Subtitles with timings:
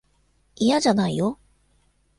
[0.55, 1.37] いやじゃないよ。